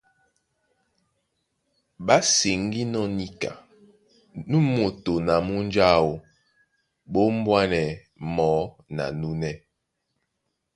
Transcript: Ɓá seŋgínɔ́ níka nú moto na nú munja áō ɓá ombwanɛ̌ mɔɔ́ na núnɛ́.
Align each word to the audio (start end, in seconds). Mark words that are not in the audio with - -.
Ɓá 2.05 2.15
seŋgínɔ́ 2.35 3.05
níka 3.17 3.51
nú 4.49 4.57
moto 4.75 5.13
na 5.27 5.35
nú 5.39 5.45
munja 5.47 5.83
áō 5.97 6.11
ɓá 7.11 7.19
ombwanɛ̌ 7.29 7.85
mɔɔ́ 8.35 8.65
na 8.95 9.05
núnɛ́. 9.19 9.53